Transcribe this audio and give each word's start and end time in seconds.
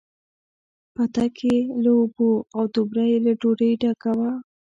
پتک 0.93 1.35
یې 1.49 1.57
له 1.83 1.91
اوبو، 1.99 2.31
او 2.55 2.63
توبره 2.73 3.03
یې 3.11 3.17
له 3.25 3.31
ډوډۍ 3.41 3.71
ډکه 3.81 4.11
وه. 4.17 4.31